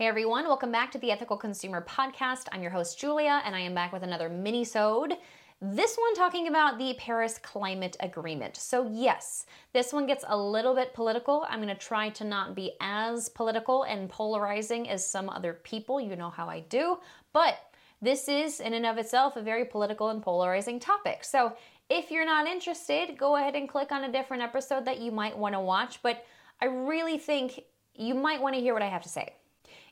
[0.00, 2.46] Hey everyone, welcome back to the Ethical Consumer Podcast.
[2.52, 5.12] I'm your host Julia, and I am back with another mini-sode.
[5.60, 8.56] This one talking about the Paris Climate Agreement.
[8.56, 9.44] So yes,
[9.74, 11.44] this one gets a little bit political.
[11.50, 16.00] I'm going to try to not be as political and polarizing as some other people.
[16.00, 16.96] You know how I do.
[17.34, 17.58] But
[18.00, 21.24] this is, in and of itself, a very political and polarizing topic.
[21.24, 21.52] So
[21.90, 25.36] if you're not interested, go ahead and click on a different episode that you might
[25.36, 26.02] want to watch.
[26.02, 26.24] But
[26.58, 27.64] I really think
[27.94, 29.34] you might want to hear what I have to say.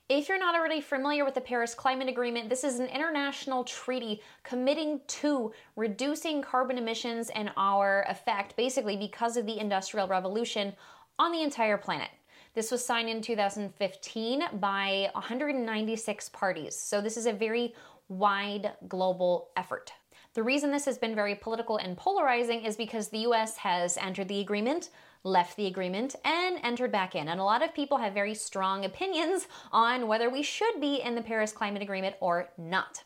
[0.09, 4.23] If you're not already familiar with the Paris Climate Agreement, this is an international treaty
[4.43, 10.73] committing to reducing carbon emissions and our effect, basically because of the Industrial Revolution,
[11.19, 12.09] on the entire planet.
[12.55, 16.75] This was signed in 2015 by 196 parties.
[16.75, 17.75] So, this is a very
[18.09, 19.93] wide global effort.
[20.33, 24.29] The reason this has been very political and polarizing is because the US has entered
[24.29, 24.89] the agreement
[25.25, 27.29] left the agreement, and entered back in.
[27.29, 31.15] And a lot of people have very strong opinions on whether we should be in
[31.15, 33.05] the Paris Climate Agreement or not.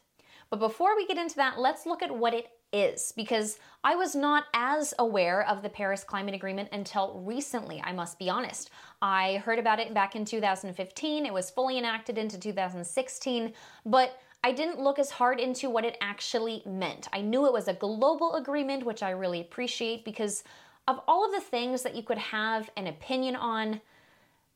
[0.50, 4.14] But before we get into that, let's look at what it is because I was
[4.14, 8.70] not as aware of the Paris Climate Agreement until recently, I must be honest.
[9.00, 13.52] I heard about it back in 2015, it was fully enacted into 2016,
[13.84, 17.08] but I didn't look as hard into what it actually meant.
[17.12, 20.42] I knew it was a global agreement, which I really appreciate because
[20.88, 23.80] of all of the things that you could have an opinion on,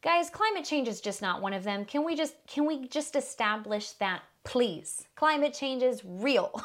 [0.02, 1.84] guys, climate change is just not one of them.
[1.84, 5.08] Can we just can we just establish that please?
[5.16, 6.60] Climate change is real.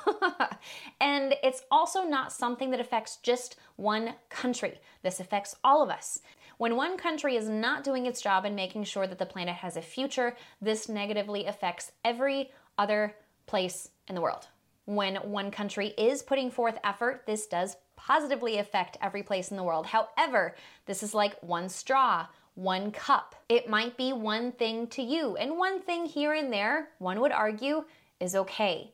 [1.01, 4.79] and it's also not something that affects just one country.
[5.01, 6.19] This affects all of us.
[6.57, 9.77] When one country is not doing its job in making sure that the planet has
[9.77, 13.15] a future, this negatively affects every other
[13.47, 14.47] place in the world.
[14.85, 19.63] When one country is putting forth effort, this does positively affect every place in the
[19.63, 19.85] world.
[19.85, 23.35] However, this is like one straw, one cup.
[23.47, 27.31] It might be one thing to you, and one thing here and there, one would
[27.31, 27.85] argue,
[28.19, 28.93] is okay.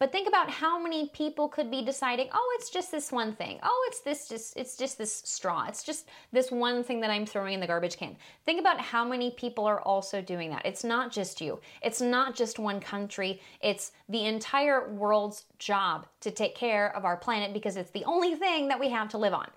[0.00, 3.60] But think about how many people could be deciding, oh, it's just this one thing.
[3.62, 5.66] Oh, it's this just it's just this straw.
[5.68, 8.16] It's just this one thing that I'm throwing in the garbage can.
[8.46, 10.64] Think about how many people are also doing that.
[10.64, 11.60] It's not just you.
[11.82, 13.42] It's not just one country.
[13.60, 18.36] It's the entire world's job to take care of our planet because it's the only
[18.36, 19.48] thing that we have to live on.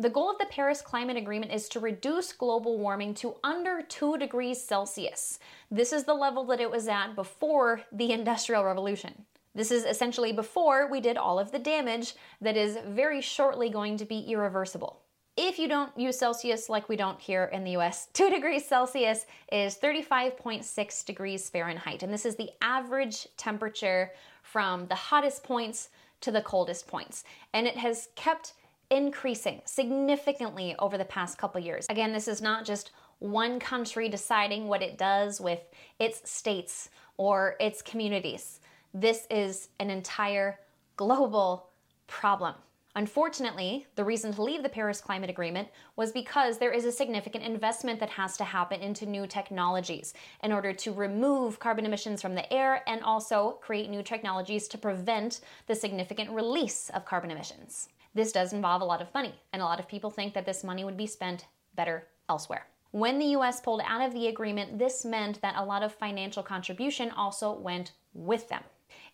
[0.00, 4.18] The goal of the Paris Climate Agreement is to reduce global warming to under 2
[4.18, 5.38] degrees Celsius.
[5.70, 9.24] This is the level that it was at before the Industrial Revolution.
[9.56, 13.96] This is essentially before we did all of the damage that is very shortly going
[13.96, 15.00] to be irreversible.
[15.34, 19.24] If you don't use Celsius like we don't here in the US, 2 degrees Celsius
[19.50, 22.02] is 35.6 degrees Fahrenheit.
[22.02, 24.12] And this is the average temperature
[24.42, 25.88] from the hottest points
[26.20, 27.24] to the coldest points.
[27.54, 28.52] And it has kept
[28.90, 31.86] increasing significantly over the past couple years.
[31.88, 35.60] Again, this is not just one country deciding what it does with
[35.98, 38.60] its states or its communities.
[38.98, 40.58] This is an entire
[40.96, 41.68] global
[42.06, 42.54] problem.
[42.94, 47.44] Unfortunately, the reason to leave the Paris Climate Agreement was because there is a significant
[47.44, 52.34] investment that has to happen into new technologies in order to remove carbon emissions from
[52.34, 57.90] the air and also create new technologies to prevent the significant release of carbon emissions.
[58.14, 60.64] This does involve a lot of money, and a lot of people think that this
[60.64, 62.66] money would be spent better elsewhere.
[62.92, 66.42] When the US pulled out of the agreement, this meant that a lot of financial
[66.42, 68.62] contribution also went with them.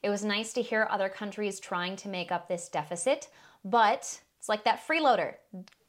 [0.03, 3.29] It was nice to hear other countries trying to make up this deficit,
[3.65, 5.35] but it's like that freeloader.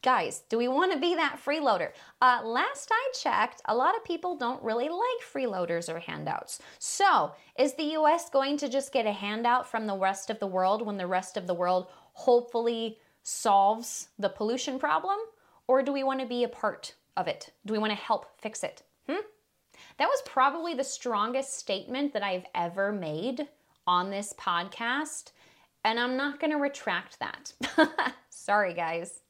[0.02, 1.90] Guys, do we want to be that freeloader?
[2.22, 5.00] Uh, last I checked, a lot of people don't really like
[5.32, 6.60] freeloaders or handouts.
[6.78, 10.46] So, is the US going to just get a handout from the rest of the
[10.46, 15.18] world when the rest of the world hopefully solves the pollution problem?
[15.66, 17.50] Or do we want to be a part of it?
[17.66, 18.84] Do we want to help fix it?
[19.08, 19.24] Hmm?
[19.98, 23.48] That was probably the strongest statement that I've ever made
[23.86, 25.32] on this podcast,
[25.84, 27.52] and I'm not going to retract that.
[28.30, 29.20] Sorry, guys.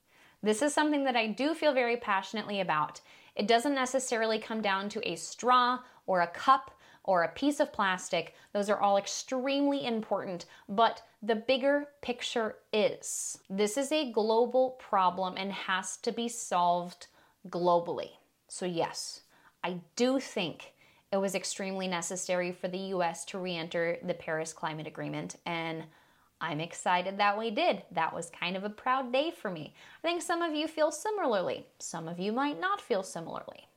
[0.43, 3.01] This is something that I do feel very passionately about.
[3.35, 6.71] It doesn't necessarily come down to a straw or a cup
[7.03, 8.35] or a piece of plastic.
[8.53, 15.35] Those are all extremely important, but the bigger picture is this is a global problem
[15.37, 17.07] and has to be solved
[17.49, 18.11] globally.
[18.49, 19.23] So, yes,
[19.63, 20.74] I do think
[21.15, 25.85] it was extremely necessary for the US to re enter the Paris Climate Agreement, and
[26.41, 27.85] I'm excited that we did.
[27.93, 29.75] That was kind of a proud day for me.
[30.03, 33.69] I think some of you feel similarly, some of you might not feel similarly.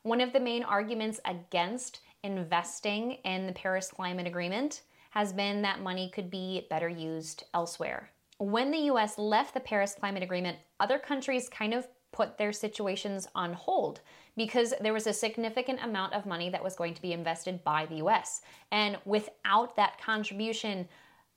[0.00, 4.80] One of the main arguments against investing in the Paris Climate Agreement
[5.10, 8.08] has been that money could be better used elsewhere.
[8.38, 11.86] When the US left the Paris Climate Agreement, other countries kind of
[12.18, 14.00] put their situations on hold
[14.36, 17.86] because there was a significant amount of money that was going to be invested by
[17.86, 18.42] the US.
[18.72, 20.88] And without that contribution,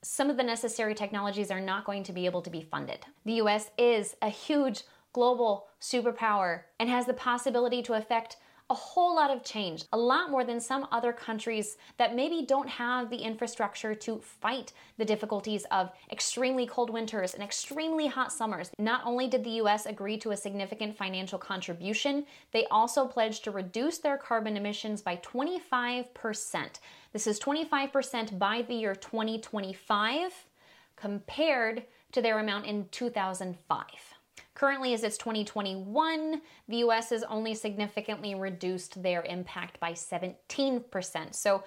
[0.02, 2.98] some of the necessary technologies are not going to be able to be funded.
[3.24, 4.82] The US is a huge
[5.12, 8.38] global superpower and has the possibility to affect
[8.70, 12.68] a whole lot of change, a lot more than some other countries that maybe don't
[12.68, 18.70] have the infrastructure to fight the difficulties of extremely cold winters and extremely hot summers.
[18.78, 23.50] Not only did the US agree to a significant financial contribution, they also pledged to
[23.50, 26.80] reduce their carbon emissions by 25%.
[27.12, 30.32] This is 25% by the year 2025
[30.96, 34.11] compared to their amount in 2005.
[34.54, 41.34] Currently, as it's 2021, the US has only significantly reduced their impact by 17%.
[41.34, 41.64] So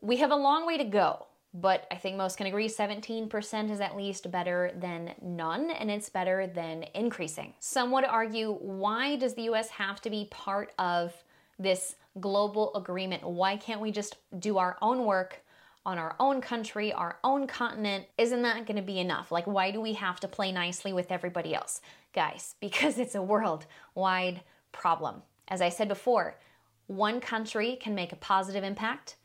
[0.00, 3.80] we have a long way to go, but I think most can agree 17% is
[3.80, 7.54] at least better than none, and it's better than increasing.
[7.60, 11.12] Some would argue why does the US have to be part of
[11.58, 13.22] this global agreement?
[13.22, 15.42] Why can't we just do our own work?
[15.84, 19.32] On our own country, our own continent, isn't that going to be enough?
[19.32, 21.80] Like, why do we have to play nicely with everybody else?
[22.12, 25.22] Guys, because it's a worldwide problem.
[25.48, 26.38] As I said before,
[26.86, 29.16] one country can make a positive impact,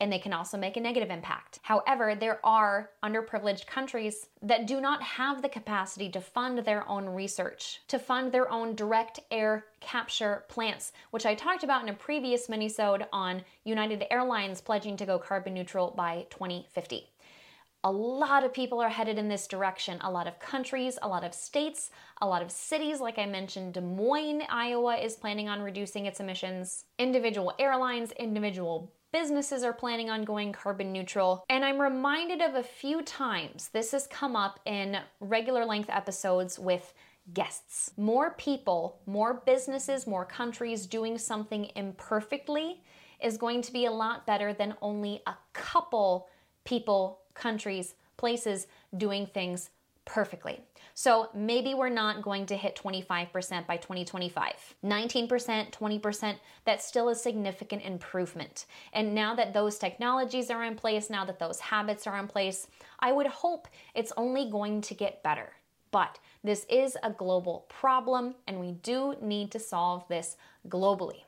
[0.00, 1.60] and they can also make a negative impact.
[1.62, 7.06] However, there are underprivileged countries that do not have the capacity to fund their own
[7.06, 11.94] research, to fund their own direct air capture plants, which I talked about in a
[11.94, 17.08] previous minisode on United Airlines pledging to go carbon neutral by 2050.
[17.86, 19.98] A lot of people are headed in this direction.
[20.00, 21.90] A lot of countries, a lot of states,
[22.22, 22.98] a lot of cities.
[22.98, 26.86] Like I mentioned, Des Moines, Iowa is planning on reducing its emissions.
[26.98, 31.44] Individual airlines, individual businesses are planning on going carbon neutral.
[31.48, 36.58] And I'm reminded of a few times this has come up in regular length episodes
[36.58, 36.92] with
[37.32, 37.92] guests.
[37.96, 42.82] More people, more businesses, more countries doing something imperfectly
[43.22, 46.28] is going to be a lot better than only a couple
[46.64, 48.66] people, countries, places
[48.96, 49.70] doing things
[50.04, 50.60] perfectly.
[50.94, 54.74] So maybe we're not going to hit 25% by 2025.
[54.84, 58.66] 19%, 20%, that's still a significant improvement.
[58.92, 62.68] And now that those technologies are in place, now that those habits are in place,
[63.00, 65.50] I would hope it's only going to get better.
[65.90, 70.36] But this is a global problem, and we do need to solve this
[70.68, 71.22] globally.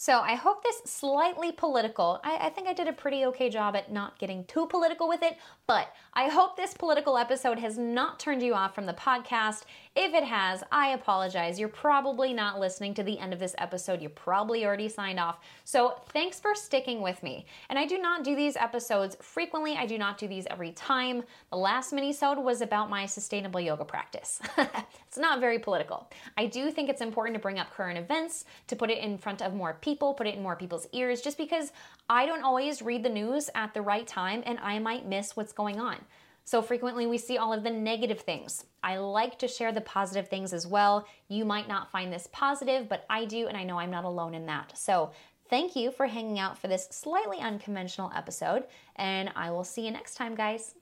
[0.00, 3.74] So I hope this slightly political, I, I, think I did a pretty okay job
[3.74, 5.36] at not getting too political with it,
[5.68, 9.64] but I hope this political episode has not turned you off from the podcast.
[9.94, 11.60] If it has, I apologize.
[11.60, 14.00] You're probably not listening to the end of this episode.
[14.00, 15.38] You probably already signed off.
[15.64, 17.44] So thanks for sticking with me.
[17.68, 19.76] And I do not do these episodes frequently.
[19.76, 21.22] I do not do these every time.
[21.50, 24.40] The last mini-sode was about my sustainable yoga practice.
[24.56, 26.10] it's not very political.
[26.38, 29.42] I do think it's important to bring up current events, to put it in front
[29.42, 31.72] of more people, put it in more people's ears, just because
[32.08, 35.52] I don't always read the news at the right time and I might miss what's
[35.58, 35.98] going on.
[36.44, 38.64] So frequently we see all of the negative things.
[38.82, 41.06] I like to share the positive things as well.
[41.28, 44.34] You might not find this positive, but I do, and I know I'm not alone
[44.34, 44.78] in that.
[44.78, 45.10] So
[45.50, 48.64] thank you for hanging out for this slightly unconventional episode,
[48.96, 50.74] and I will see you next time, guys.